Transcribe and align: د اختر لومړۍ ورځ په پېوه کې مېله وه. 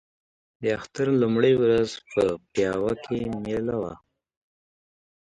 د 0.61 0.63
اختر 0.77 1.07
لومړۍ 1.21 1.53
ورځ 1.63 1.89
په 2.11 2.21
پېوه 2.51 2.93
کې 3.03 3.17
مېله 3.43 3.75
وه. 3.81 3.93